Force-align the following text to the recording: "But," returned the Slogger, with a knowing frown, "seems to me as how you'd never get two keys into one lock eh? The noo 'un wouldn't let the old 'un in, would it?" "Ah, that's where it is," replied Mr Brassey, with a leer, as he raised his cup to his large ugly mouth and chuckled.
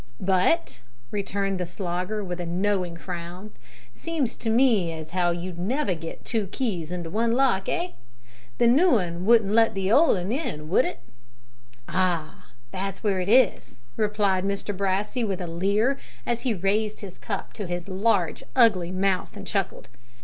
"But," 0.19 0.79
returned 1.11 1.59
the 1.59 1.67
Slogger, 1.67 2.23
with 2.23 2.39
a 2.41 2.45
knowing 2.47 2.97
frown, 2.97 3.51
"seems 3.93 4.35
to 4.37 4.49
me 4.49 4.91
as 4.93 5.11
how 5.11 5.29
you'd 5.29 5.59
never 5.59 5.93
get 5.93 6.25
two 6.25 6.47
keys 6.47 6.91
into 6.91 7.11
one 7.11 7.33
lock 7.33 7.69
eh? 7.69 7.91
The 8.57 8.65
noo 8.65 8.97
'un 8.97 9.27
wouldn't 9.27 9.53
let 9.53 9.75
the 9.75 9.91
old 9.91 10.17
'un 10.17 10.31
in, 10.31 10.69
would 10.71 10.85
it?" 10.85 11.01
"Ah, 11.87 12.47
that's 12.71 13.03
where 13.03 13.19
it 13.21 13.29
is," 13.29 13.81
replied 13.95 14.43
Mr 14.43 14.75
Brassey, 14.75 15.23
with 15.23 15.39
a 15.39 15.45
leer, 15.45 15.99
as 16.25 16.41
he 16.41 16.51
raised 16.55 17.01
his 17.01 17.19
cup 17.19 17.53
to 17.53 17.67
his 17.67 17.87
large 17.87 18.41
ugly 18.55 18.89
mouth 18.89 19.37
and 19.37 19.45
chuckled. 19.45 19.87